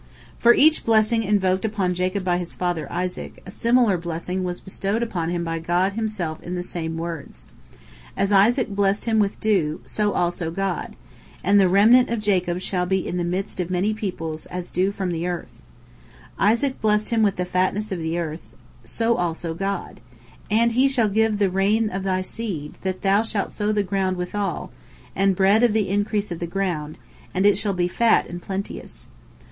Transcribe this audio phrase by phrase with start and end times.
[0.39, 5.03] For each blessing invoked upon Jacob by his father Isaac, a similar blessing was bestowed
[5.03, 7.45] upon him by God Himself in the same words.
[8.17, 10.95] As Isaac blessed him with dew, so also God:
[11.43, 14.91] "And the remnant of Jacob shall be in the midst of many peoples as dew
[14.91, 15.45] from the Lord."
[16.39, 20.01] Isaac blessed him with the fatness of the earth, so also God:
[20.49, 24.17] "And he shall give the rain of thy seed, that thou shalt sow the ground
[24.17, 24.71] withal;
[25.15, 26.97] and bread of the increase of the ground,
[27.35, 29.07] and it shall be fat and plenteous."